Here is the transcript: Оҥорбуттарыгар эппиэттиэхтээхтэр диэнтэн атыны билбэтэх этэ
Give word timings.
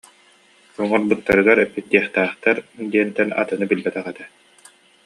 Оҥорбуттарыгар 0.83 1.57
эппиэттиэхтээхтэр 1.65 2.57
диэнтэн 2.91 3.29
атыны 3.41 3.65
билбэтэх 3.69 4.05
этэ 4.11 4.25